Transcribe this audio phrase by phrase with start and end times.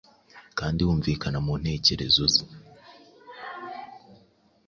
[0.57, 2.43] kandi wumvikana mu ntekerezo ze,